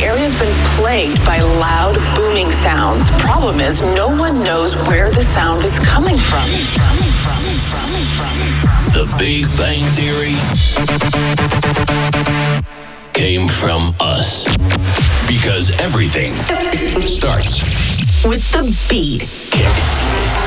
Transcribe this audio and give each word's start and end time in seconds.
The 0.00 0.06
area's 0.06 0.38
been 0.38 0.54
plagued 0.76 1.22
by 1.26 1.40
loud, 1.40 1.94
booming 2.16 2.50
sounds. 2.50 3.10
Problem 3.20 3.60
is, 3.60 3.82
no 3.94 4.08
one 4.08 4.42
knows 4.42 4.74
where 4.88 5.10
the 5.10 5.20
sound 5.20 5.62
is 5.62 5.78
coming 5.78 6.16
from. 6.16 6.40
The 8.94 9.04
Big 9.18 9.44
Bang 9.58 9.84
Theory 9.92 10.36
came 13.12 13.46
from 13.46 13.94
us. 14.00 14.46
Because 15.28 15.78
everything 15.78 16.34
starts 17.06 18.09
with 18.24 18.50
the 18.52 18.62
beat. 18.88 19.26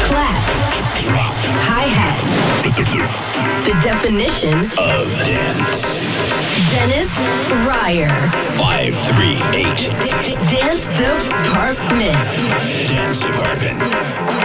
Clap. 0.05 0.43
Hi 1.65 1.85
hat. 1.85 2.21
The 3.65 3.73
definition 3.81 4.53
of 4.77 5.09
dance. 5.25 5.99
Dennis 6.69 7.09
Ruyer. 7.65 8.13
538. 8.57 9.89
Dance 10.51 10.87
Department. 10.89 12.17
Dance 12.87 13.19
Department. 13.21 14.42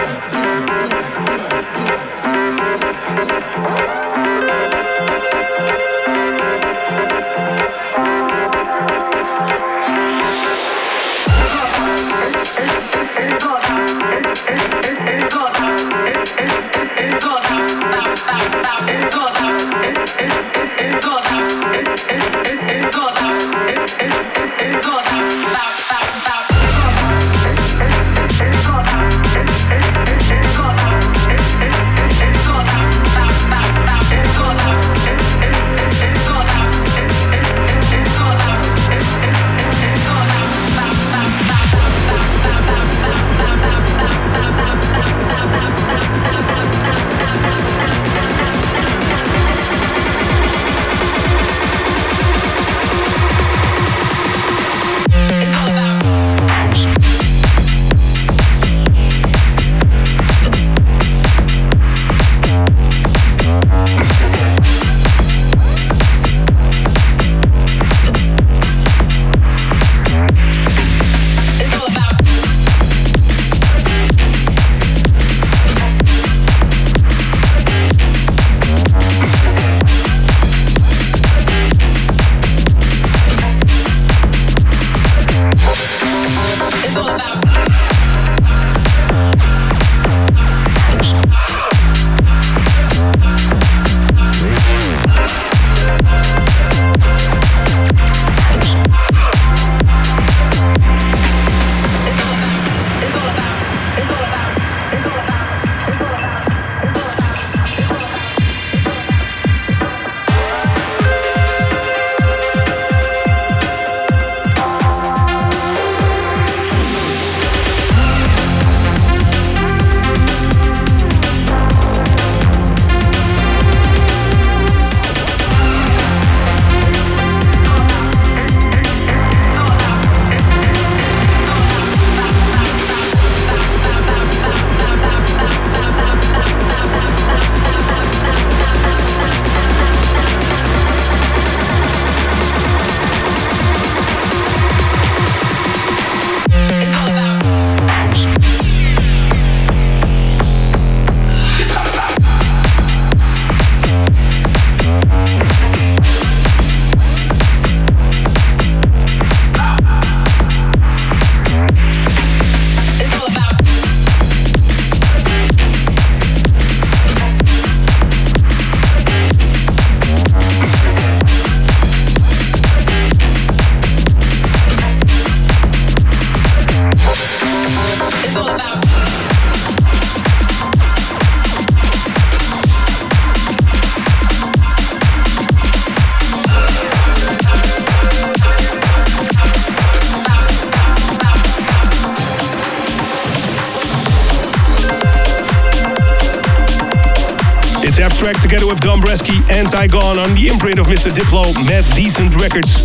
Anti-Gone 199.59 200.19
on 200.19 200.33
the 200.35 200.47
imprint 200.47 200.79
of 200.79 200.87
Mr. 200.87 201.07
Diplo, 201.11 201.43
Mad 201.67 201.83
Decent 201.95 202.35
Records. 202.35 202.83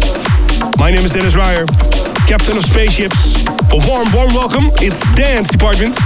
My 0.78 0.90
name 0.90 1.04
is 1.04 1.12
Dennis 1.12 1.34
Ruyer, 1.34 1.66
captain 2.26 2.56
of 2.56 2.64
spaceships. 2.64 3.42
A 3.70 3.78
warm, 3.88 4.06
warm 4.14 4.30
welcome. 4.34 4.66
It's 4.78 5.02
Dance 5.14 5.50
Department. 5.50 5.98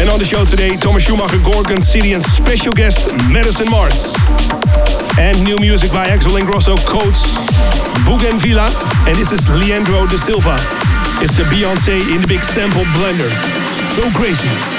And 0.00 0.08
on 0.08 0.18
the 0.18 0.24
show 0.24 0.44
today, 0.44 0.76
Thomas 0.76 1.04
Schumacher, 1.04 1.40
Gorgon 1.44 1.80
City, 1.80 2.12
and 2.12 2.22
special 2.22 2.72
guest 2.72 3.12
Madison 3.28 3.68
Mars. 3.70 4.14
And 5.16 5.36
new 5.44 5.56
music 5.60 5.92
by 5.92 6.06
Axwell 6.08 6.36
Ingrosso, 6.36 6.76
Coates, 6.84 7.24
Bougainvillea, 8.04 8.68
and 9.08 9.16
this 9.16 9.32
is 9.32 9.48
Leandro 9.56 10.04
da 10.06 10.16
Silva. 10.16 10.56
It's 11.24 11.38
a 11.40 11.46
Beyonce 11.48 11.96
in 12.12 12.20
the 12.20 12.28
big 12.28 12.44
sample 12.44 12.84
blender. 12.92 13.30
So 13.94 14.04
crazy. 14.12 14.75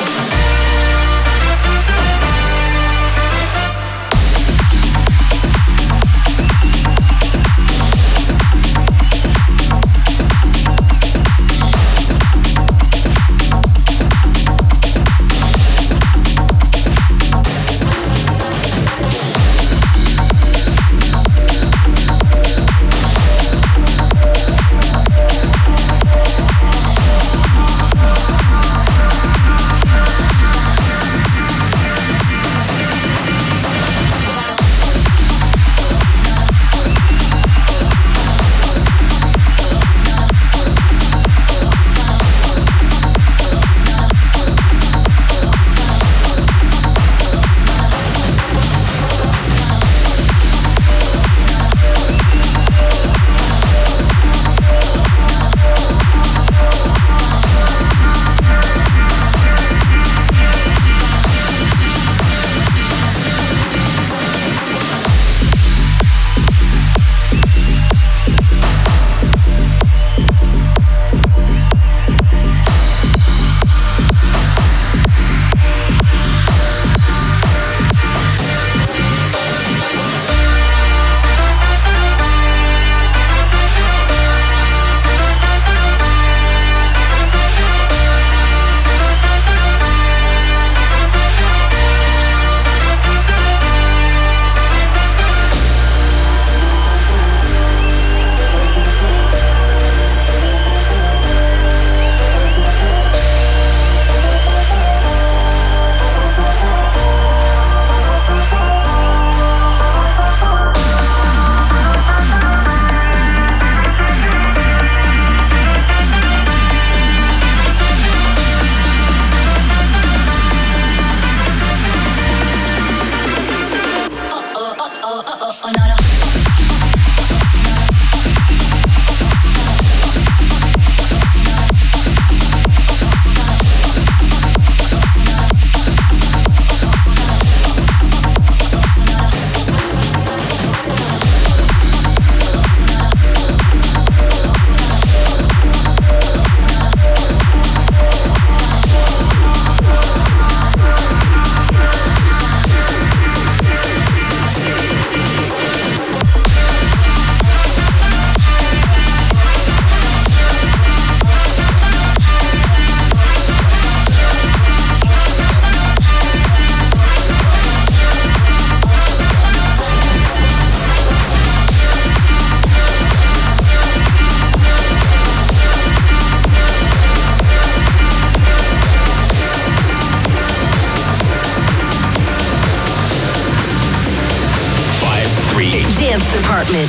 Department. 186.31 186.87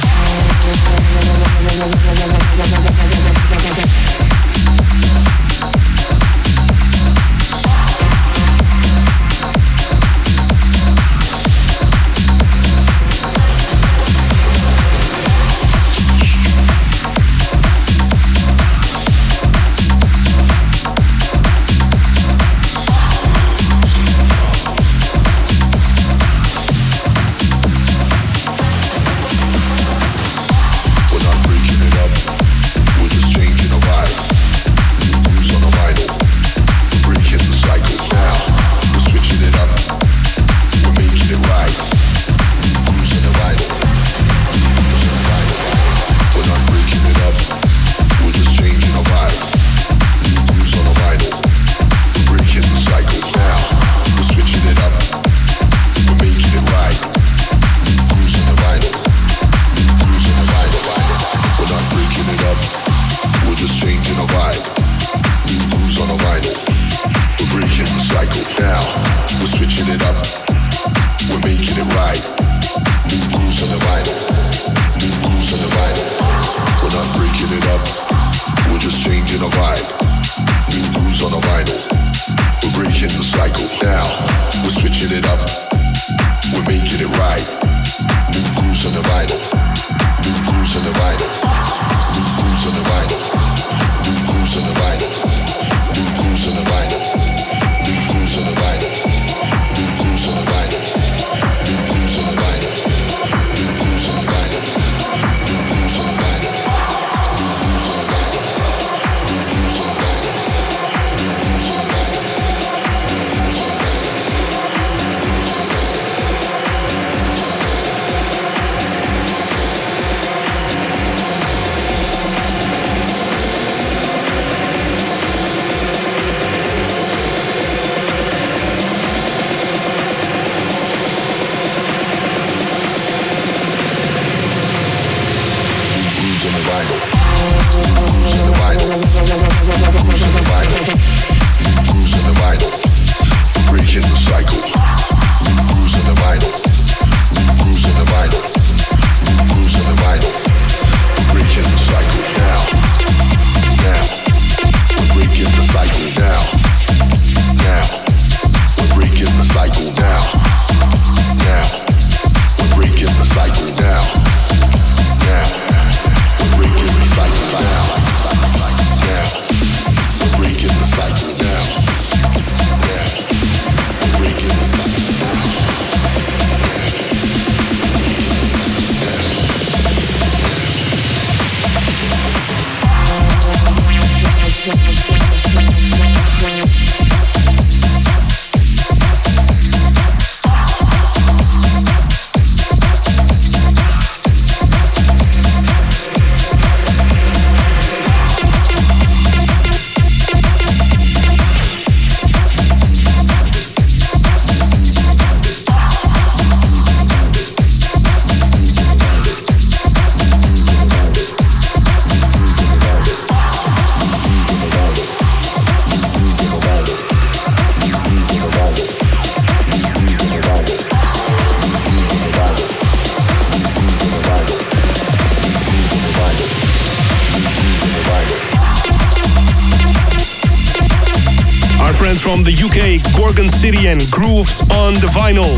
From 232.39 232.47
the 232.47 232.55
UK, 232.55 233.03
Gorgon 233.19 233.51
City 233.51 233.91
and 233.91 233.99
Grooves 234.15 234.63
on 234.71 234.95
the 235.03 235.11
Vinyl. 235.11 235.51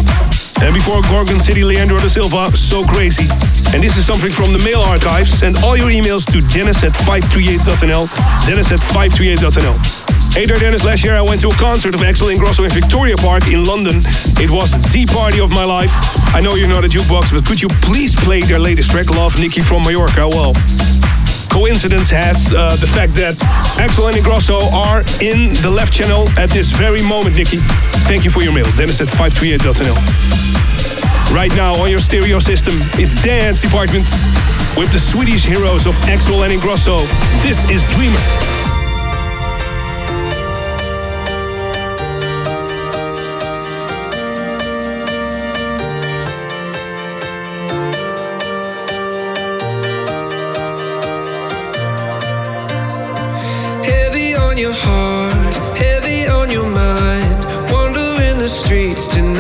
And 0.65 0.73
before 0.73 1.05
Gorgon 1.13 1.37
City, 1.37 1.61
Leandro 1.61 2.01
da 2.01 2.09
Silva, 2.09 2.49
So 2.57 2.81
Crazy. 2.89 3.29
And 3.77 3.85
this 3.85 4.01
is 4.01 4.09
something 4.09 4.33
from 4.33 4.57
the 4.57 4.63
mail 4.65 4.81
archives. 4.81 5.29
Send 5.29 5.61
all 5.61 5.77
your 5.77 5.93
emails 5.93 6.25
to 6.33 6.41
dennis 6.49 6.81
at 6.81 6.97
538.nl. 7.05 8.09
Dennis 8.49 8.73
at 8.73 8.81
538.nl. 8.97 9.77
Hey 10.33 10.49
there, 10.49 10.57
Dennis. 10.57 10.81
Last 10.81 11.05
year 11.05 11.13
I 11.13 11.21
went 11.21 11.45
to 11.45 11.53
a 11.53 11.59
concert 11.61 11.93
of 11.93 12.01
Axwell 12.01 12.33
Ingrosso 12.33 12.65
in 12.65 12.73
Victoria 12.73 13.21
Park 13.21 13.45
in 13.53 13.69
London. 13.69 14.01
It 14.41 14.49
was 14.49 14.73
the 14.89 15.05
party 15.13 15.37
of 15.45 15.53
my 15.53 15.69
life. 15.69 15.93
I 16.33 16.41
know 16.41 16.57
you're 16.57 16.73
not 16.73 16.89
a 16.89 16.89
jukebox, 16.89 17.29
but 17.37 17.45
could 17.45 17.61
you 17.61 17.69
please 17.85 18.17
play 18.17 18.41
their 18.41 18.59
latest 18.59 18.89
track, 18.89 19.13
Love 19.13 19.37
Nikki 19.37 19.61
from 19.61 19.85
Mallorca? 19.85 20.25
Well, 20.33 20.57
coincidence 21.51 22.09
has 22.11 22.53
uh, 22.55 22.77
the 22.77 22.87
fact 22.87 23.15
that 23.19 23.35
Axwell 23.77 24.09
and 24.09 24.17
Ingrosso 24.17 24.71
are 24.73 25.03
in 25.21 25.53
the 25.61 25.71
left 25.71 25.93
channel 25.93 26.31
at 26.39 26.49
this 26.51 26.71
very 26.71 27.03
moment, 27.03 27.37
Nikki. 27.37 27.59
Thank 28.07 28.25
you 28.25 28.31
for 28.31 28.41
your 28.43 28.55
mail. 28.55 28.71
Dennis 28.79 29.01
at 29.03 29.09
538.nl. 29.09 29.99
Right 31.35 31.55
now 31.55 31.75
on 31.83 31.91
your 31.91 32.01
stereo 32.01 32.39
system, 32.39 32.75
it's 32.95 33.21
Dance 33.23 33.61
Department 33.61 34.07
with 34.79 34.93
the 34.93 34.99
Swedish 34.99 35.45
heroes 35.45 35.87
of 35.87 35.95
Axwell 36.07 36.45
and 36.45 36.53
Ingrosso. 36.55 37.03
This 37.43 37.69
is 37.71 37.85
Dreamer. 37.95 38.60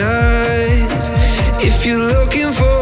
Tonight. 0.00 0.88
If 1.60 1.84
you're 1.84 1.98
looking 2.00 2.52
for 2.52 2.79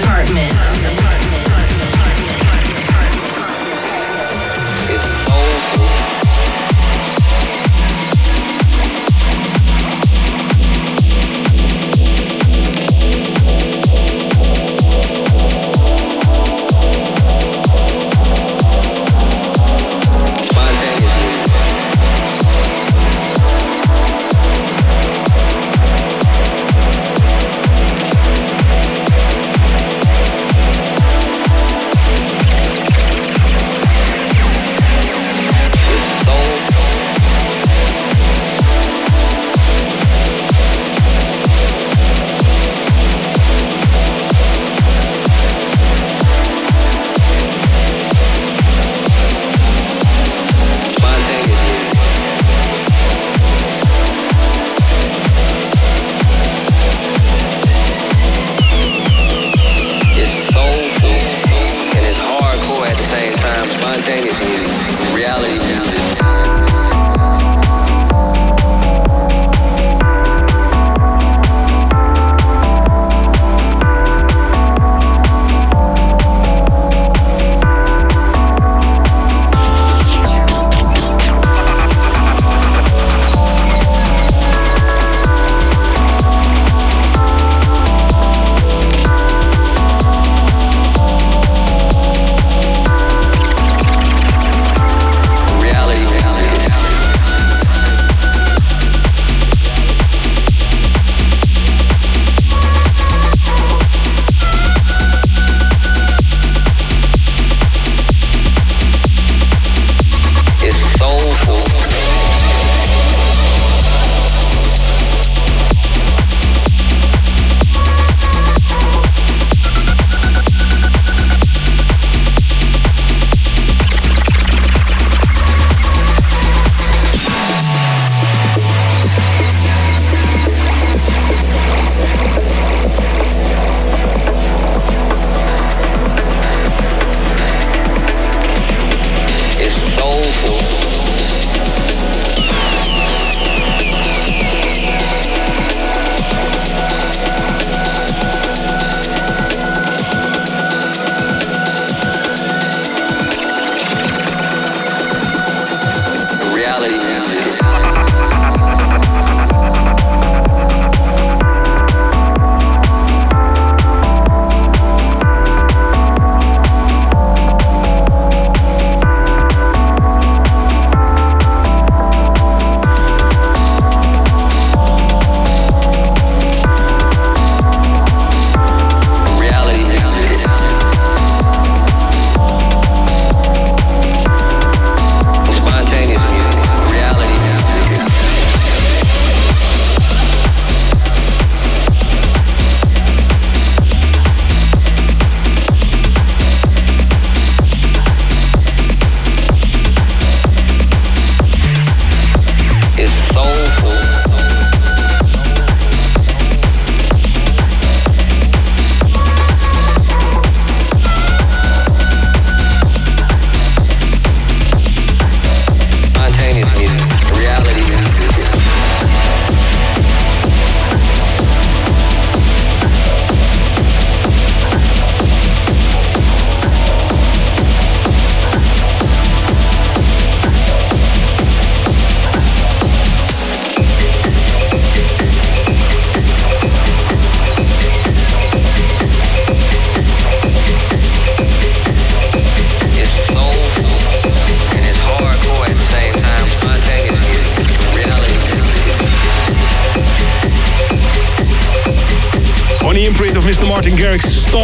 apartment. 0.00 1.23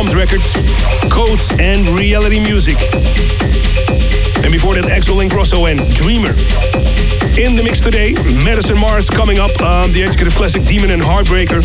Records, 0.08 0.54
Codes 1.10 1.52
and 1.60 1.86
Reality 1.88 2.40
Music. 2.40 2.76
And 4.42 4.50
before 4.50 4.74
that, 4.74 4.88
Axwell 4.88 5.20
Ingrosso 5.20 5.70
and 5.70 5.78
Dreamer. 5.94 6.32
In 7.38 7.54
the 7.54 7.62
mix 7.62 7.80
today, 7.80 8.14
Madison 8.42 8.80
Mars 8.80 9.10
coming 9.10 9.38
up, 9.38 9.50
um, 9.60 9.92
the 9.92 10.02
executive 10.02 10.34
classic 10.34 10.64
Demon 10.64 10.90
and 10.90 11.02
Heartbreaker. 11.02 11.60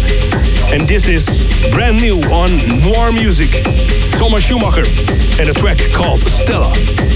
And 0.74 0.86
this 0.88 1.08
is 1.08 1.48
brand 1.72 2.02
new 2.02 2.20
on 2.28 2.52
Noir 2.84 3.14
Music. 3.14 3.50
Thomas 4.20 4.44
Schumacher 4.44 4.84
and 5.40 5.50
a 5.50 5.54
track 5.54 5.80
called 5.94 6.20
Stella. 6.28 7.15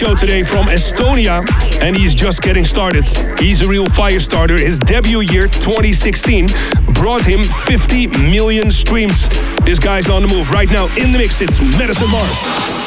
Show 0.00 0.14
today 0.14 0.42
from 0.42 0.64
Estonia, 0.64 1.46
and 1.82 1.94
he's 1.94 2.14
just 2.14 2.40
getting 2.40 2.64
started. 2.64 3.06
He's 3.38 3.60
a 3.60 3.68
real 3.68 3.86
fire 3.90 4.18
starter. 4.18 4.56
His 4.56 4.78
debut 4.78 5.20
year, 5.20 5.46
2016, 5.46 6.48
brought 6.94 7.22
him 7.22 7.44
50 7.44 8.06
million 8.30 8.70
streams. 8.70 9.28
This 9.62 9.78
guy's 9.78 10.08
on 10.08 10.22
the 10.22 10.28
move 10.28 10.50
right 10.52 10.70
now 10.70 10.86
in 10.96 11.12
the 11.12 11.18
mix. 11.18 11.42
It's 11.42 11.60
Madison 11.76 12.10
Mars. 12.10 12.79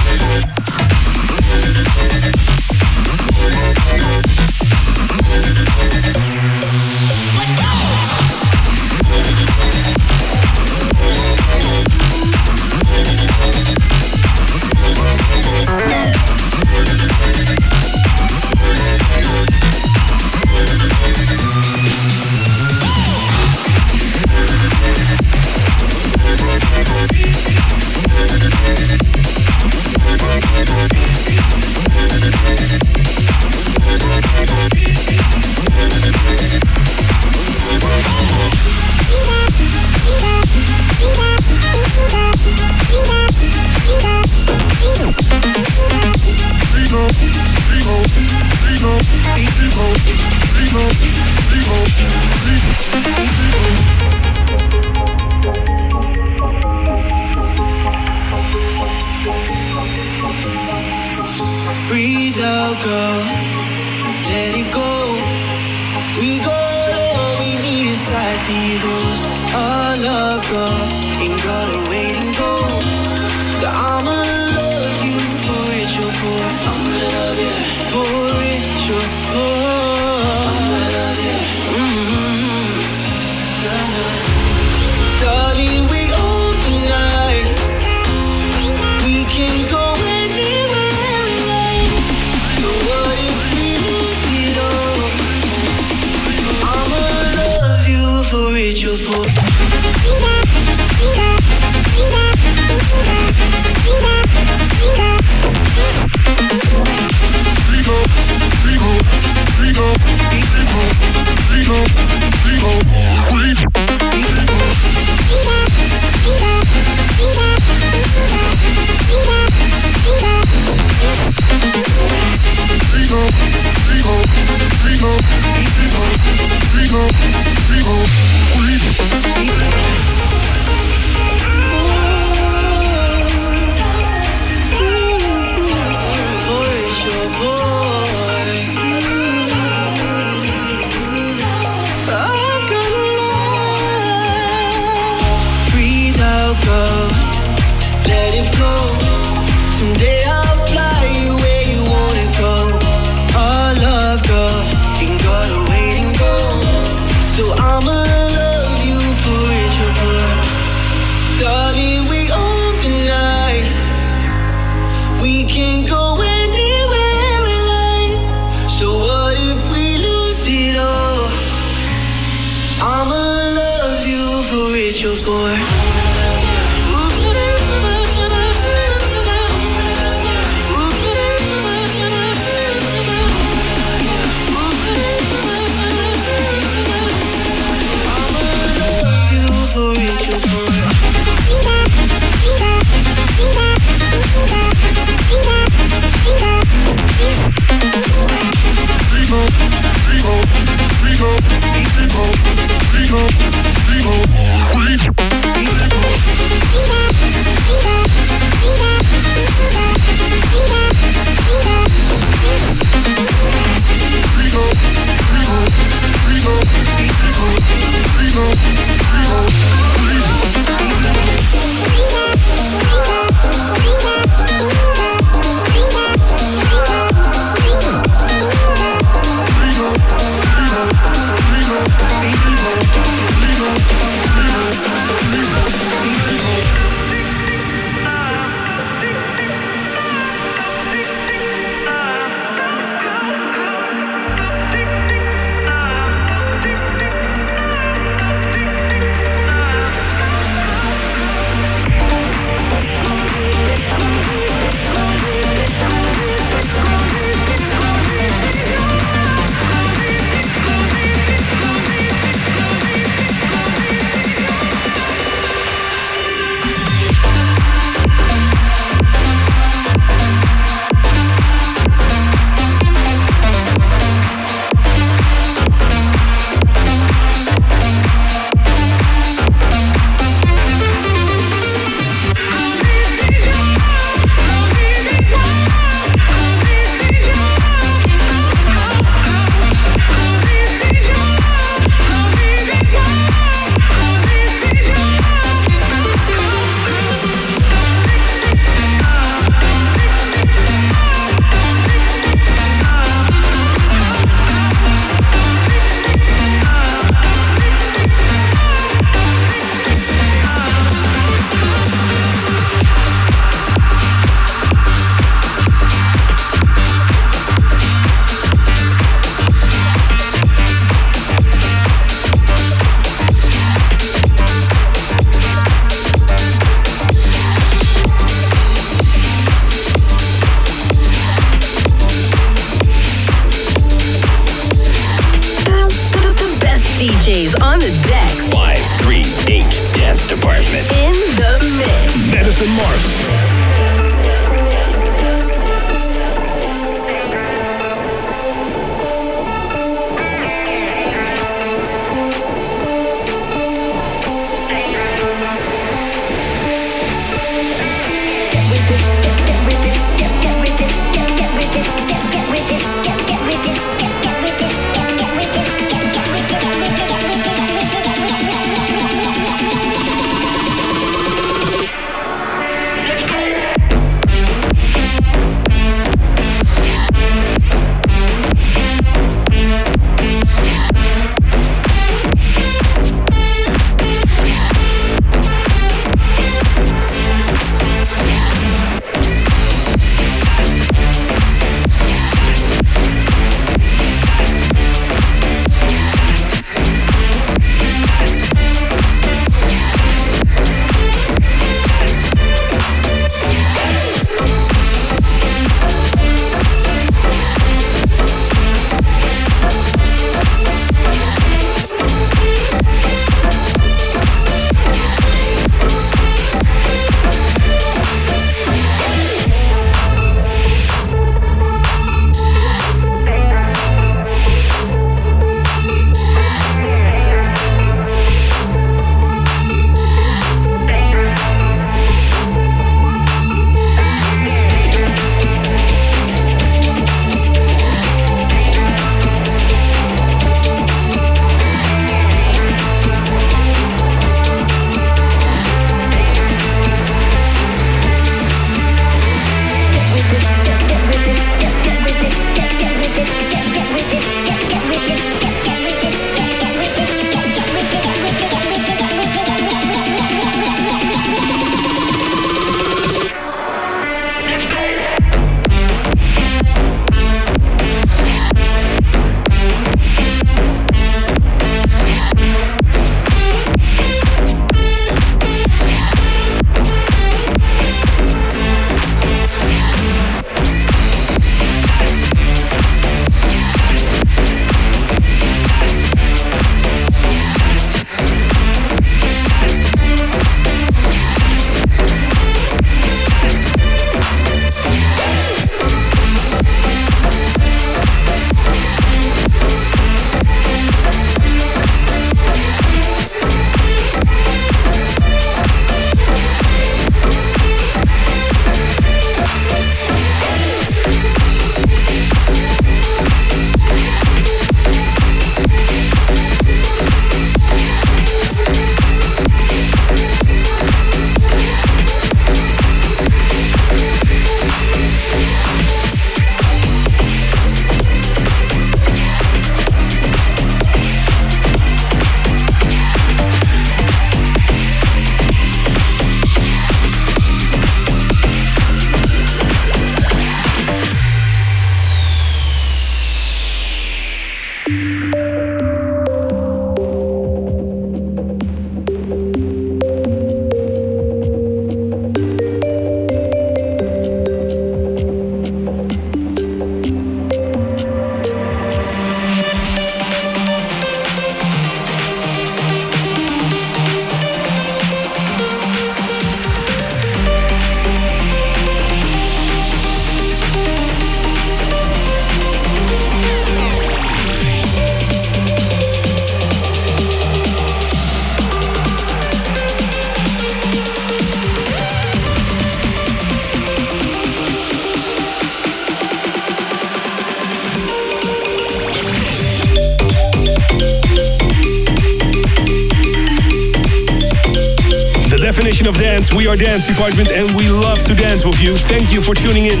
Of 596.06 596.14
dance. 596.18 596.54
We 596.54 596.66
are 596.68 596.76
Dance 596.76 597.06
Department 597.06 597.50
and 597.50 597.74
we 597.76 597.88
love 597.88 598.22
to 598.24 598.34
dance 598.34 598.64
with 598.64 598.80
you. 598.80 598.96
Thank 598.96 599.32
you 599.32 599.42
for 599.42 599.54
tuning 599.54 599.86
in. 599.86 600.00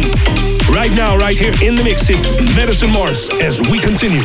Right 0.70 0.92
now, 0.94 1.16
right 1.16 1.36
here 1.36 1.52
in 1.62 1.74
the 1.74 1.82
mix, 1.84 2.10
it's 2.10 2.30
Madison 2.54 2.92
Mars 2.92 3.28
as 3.40 3.60
we 3.68 3.78
continue. 3.78 4.22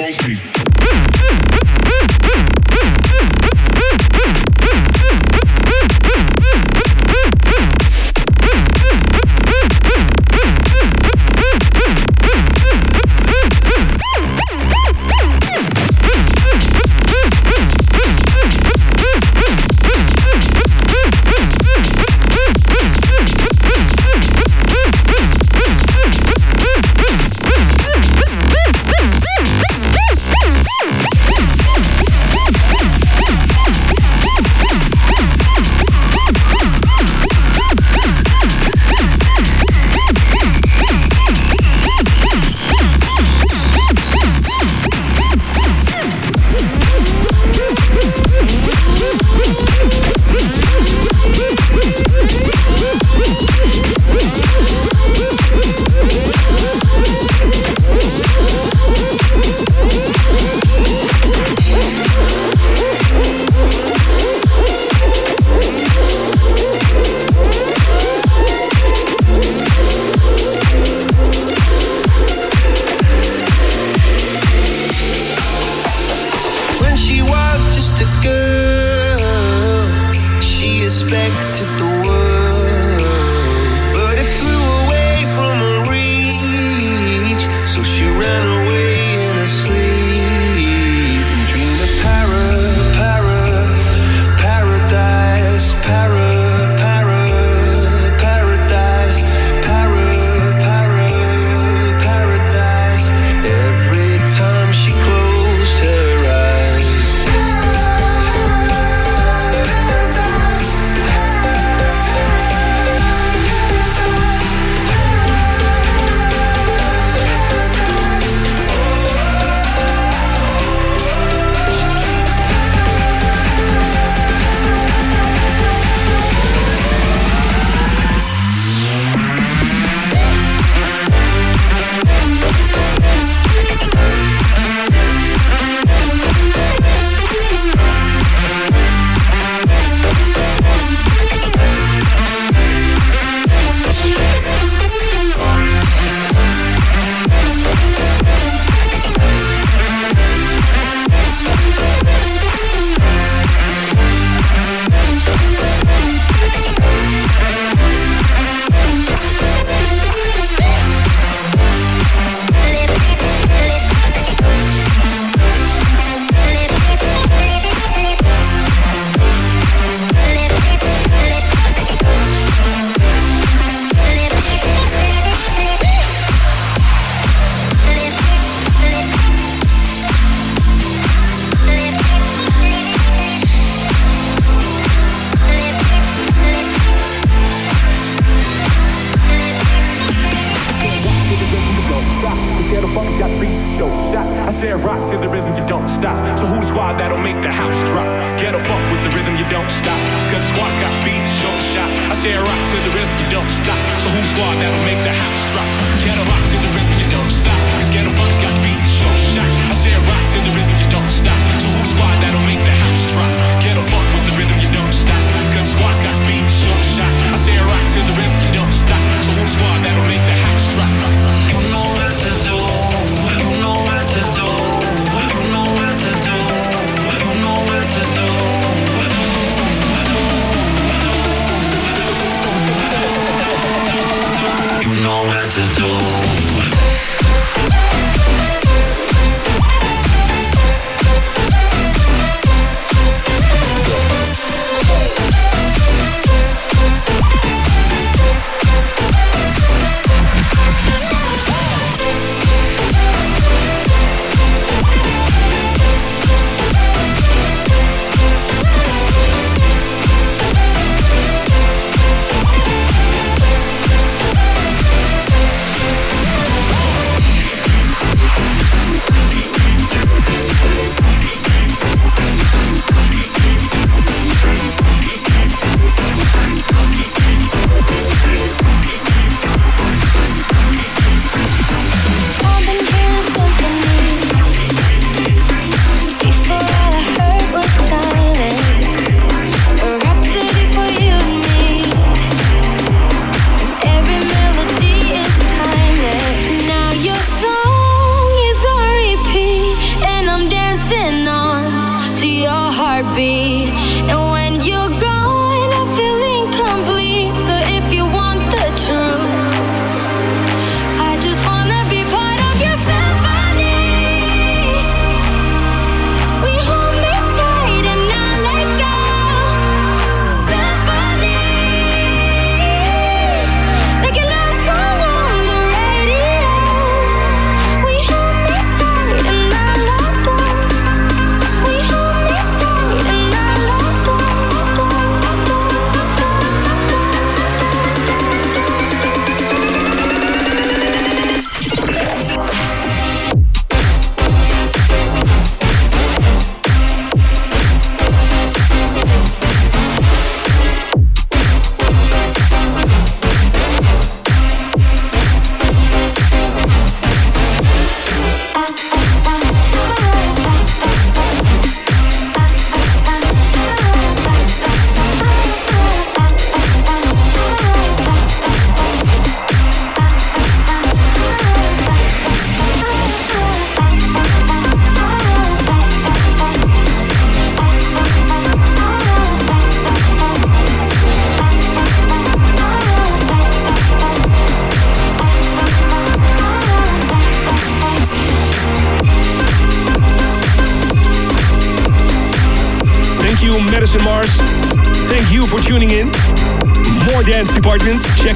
Funky. 0.00 0.59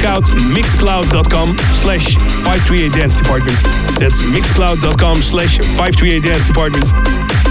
out 0.04 0.24
mixcloud.com 0.52 1.56
slash 1.80 2.16
538 2.44 2.92
Dance 2.92 3.16
Department. 3.16 3.56
That's 3.98 4.20
mixcloud.com 4.22 5.22
slash 5.22 5.58
538 5.58 6.22
Dance 6.22 6.46
Department. 6.46 6.84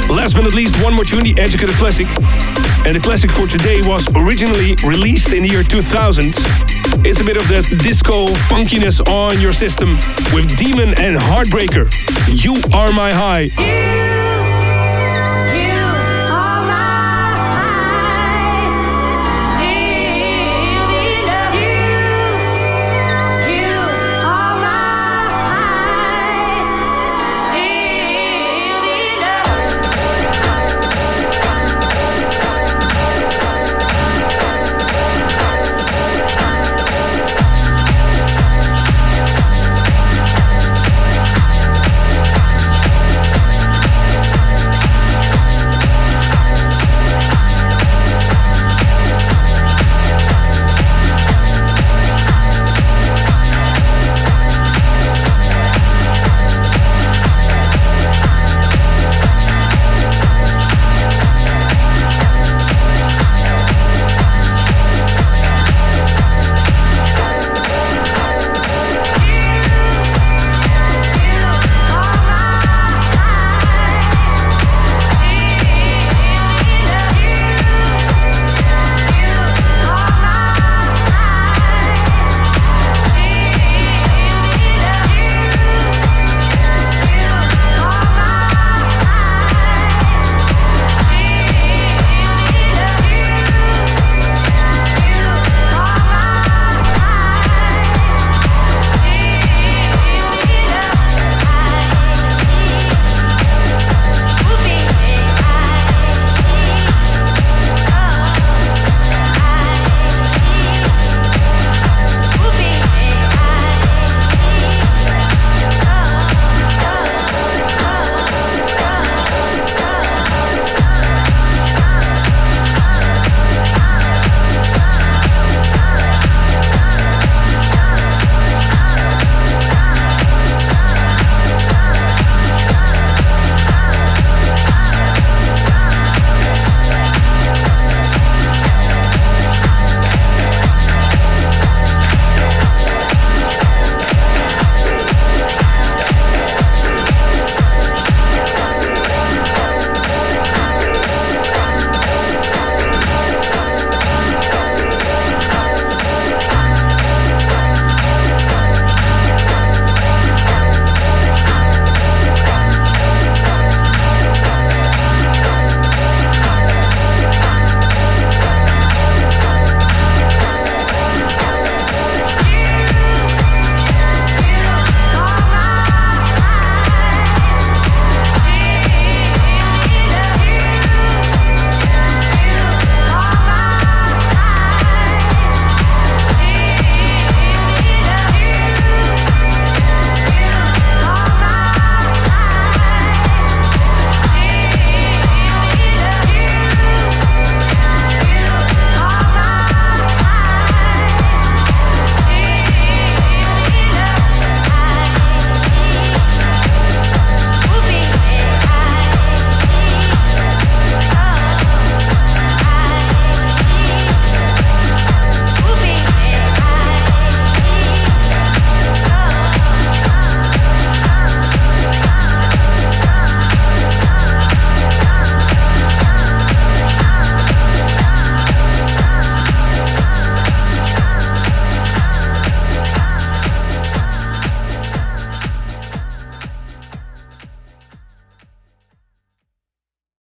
Last 0.09 0.35
but 0.35 0.43
not 0.43 0.53
least, 0.53 0.81
one 0.83 0.93
more 0.93 1.05
tune, 1.05 1.23
the 1.23 1.35
Educative 1.39 1.75
Classic. 1.75 2.07
And 2.85 2.95
the 2.95 2.99
classic 3.01 3.31
for 3.31 3.47
today 3.47 3.81
was 3.81 4.07
originally 4.15 4.75
released 4.85 5.33
in 5.33 5.43
the 5.43 5.49
year 5.49 5.63
2000. 5.63 6.33
It's 7.05 7.21
a 7.21 7.23
bit 7.25 7.37
of 7.37 7.47
that 7.47 7.65
disco 7.81 8.27
funkiness 8.51 9.01
on 9.07 9.39
your 9.39 9.53
system 9.53 9.95
with 10.33 10.45
Demon 10.57 10.89
and 10.99 11.15
Heartbreaker. 11.17 11.89
You 12.27 12.61
are 12.75 12.91
my 12.91 13.11
high. 13.11 14.02